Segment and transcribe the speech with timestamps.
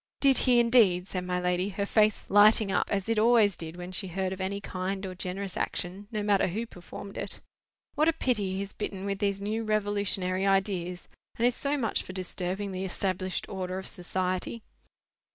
[0.19, 3.91] "Did he, indeed!" said my lady, her face lighting up, as it always did when
[3.91, 7.39] she heard of any kind or generous action, no matter who performed it.
[7.93, 12.01] "What a pity he is bitten with these new revolutionary ideas, and is so much
[12.01, 14.63] for disturbing the established order of society!"